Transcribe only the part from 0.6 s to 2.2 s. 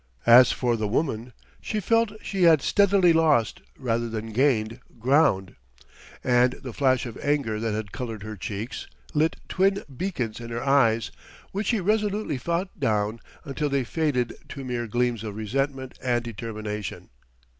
the woman, she felt